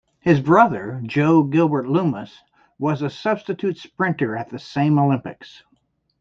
His 0.21 0.39
brother, 0.41 0.99
Jo 1.05 1.43
Gilbert 1.43 1.87
Loomis, 1.87 2.41
was 2.79 3.03
a 3.03 3.09
substitute 3.11 3.77
sprinter 3.77 4.35
at 4.35 4.49
the 4.49 4.57
same 4.57 4.97
Olympics. 4.97 5.61